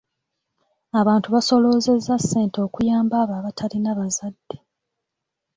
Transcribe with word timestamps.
Abantu 0.99 1.27
basoloozezza 1.35 2.15
ssente 2.21 2.57
okuyamba 2.67 3.15
abo 3.23 3.33
abatalina 3.39 3.91
bazadde. 3.99 4.57